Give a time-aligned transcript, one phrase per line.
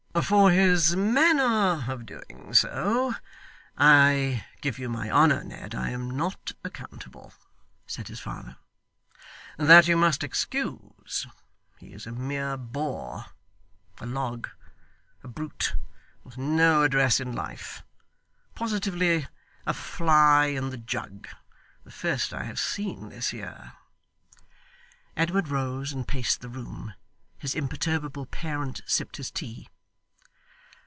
[0.21, 3.15] 'For his manner of doing so,
[3.77, 7.31] I give you my honour, Ned, I am not accountable,'
[7.87, 8.57] said his father.
[9.57, 11.25] 'That you must excuse.
[11.79, 13.27] He is a mere boor,
[14.01, 14.49] a log,
[15.23, 15.75] a brute,
[16.25, 17.81] with no address in life.
[18.53, 19.29] Positively
[19.65, 21.29] a fly in the jug.
[21.85, 23.75] The first I have seen this year.'
[25.15, 26.95] Edward rose, and paced the room.
[27.37, 29.69] His imperturbable parent sipped his tea.